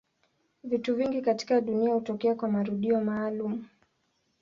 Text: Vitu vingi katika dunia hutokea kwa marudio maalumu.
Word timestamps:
Vitu 0.63 0.95
vingi 0.95 1.21
katika 1.21 1.61
dunia 1.61 1.93
hutokea 1.93 2.35
kwa 2.35 2.49
marudio 2.49 3.01
maalumu. 3.01 3.65